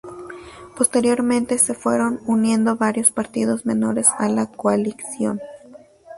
Posteriormente 0.75 1.59
se 1.59 1.75
fueron 1.75 2.21
uniendo 2.25 2.75
varios 2.75 3.11
partidos 3.11 3.67
menores 3.67 4.07
a 4.17 4.29
la 4.29 4.47
Coalición. 4.47 5.39